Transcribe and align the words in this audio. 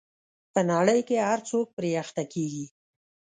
په 0.53 0.59
نړۍ 0.71 0.99
کې 1.07 1.17
هر 1.27 1.39
څوک 1.49 1.67
پرې 1.77 1.91
اخته 2.03 2.23
کېږي. 2.33 2.65